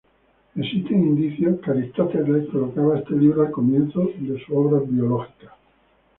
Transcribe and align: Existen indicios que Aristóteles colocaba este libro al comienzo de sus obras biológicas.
Existen 0.55 1.09
indicios 1.09 1.59
que 1.61 1.69
Aristóteles 1.69 2.49
colocaba 2.49 2.97
este 2.97 3.13
libro 3.15 3.43
al 3.45 3.51
comienzo 3.51 3.99
de 4.17 4.43
sus 4.43 4.57
obras 4.57 4.81
biológicas. 4.89 5.51